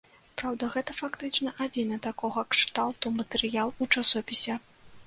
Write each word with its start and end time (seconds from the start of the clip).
Праўда, 0.41 0.69
гэта 0.75 0.95
фактычна 1.01 1.53
адзіны 1.67 2.01
такога 2.09 2.45
кшталту 2.55 3.13
матэрыял 3.21 3.69
у 3.83 3.91
часопісе. 3.97 4.61